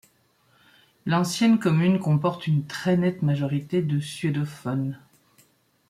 L'ancienne 1.05 1.59
commune 1.59 1.99
comporte 1.99 2.47
une 2.47 2.65
très 2.65 2.97
nette 2.97 3.21
majorité 3.21 3.83
de 3.83 3.99
suédophones. 3.99 4.99